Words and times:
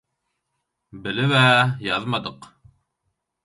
Bilib-ä 1.03 1.43
ýazmadyk. 1.87 2.41